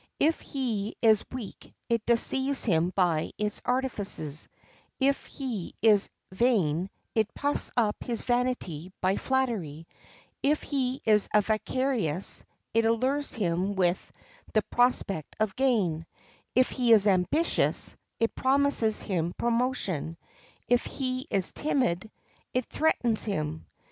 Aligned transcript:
If 0.19 0.39
he 0.41 0.95
is 1.03 1.23
weak, 1.31 1.75
it 1.87 2.03
deceives 2.07 2.65
him 2.65 2.91
by 2.95 3.33
its 3.37 3.61
artifices; 3.63 4.49
if 4.99 5.27
he 5.27 5.75
is 5.79 6.09
vain, 6.31 6.89
it 7.13 7.31
puffs 7.35 7.69
up 7.77 7.95
his 8.03 8.23
vanity 8.23 8.91
by 8.99 9.15
flattery; 9.17 9.85
if 10.41 10.63
he 10.63 11.03
is 11.05 11.29
avaricious, 11.35 12.43
it 12.73 12.85
allures 12.85 13.35
him 13.35 13.75
with 13.75 14.11
the 14.55 14.63
prospect 14.71 15.35
of 15.39 15.55
gain; 15.55 16.03
if 16.55 16.71
he 16.71 16.93
is 16.93 17.05
ambitious, 17.05 17.95
it 18.19 18.33
promises 18.33 19.01
him 19.03 19.33
promotion; 19.37 20.17
if 20.67 20.83
he 20.83 21.27
is 21.29 21.51
timid, 21.51 22.09
it 22.55 22.65
threatens 22.65 23.23
him. 23.23 23.67